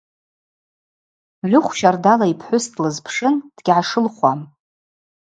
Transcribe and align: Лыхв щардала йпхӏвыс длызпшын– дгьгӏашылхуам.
Лыхв 1.51 1.71
щардала 1.79 2.25
йпхӏвыс 2.33 2.65
длызпшын– 2.73 3.35
дгьгӏашылхуам. 3.55 4.39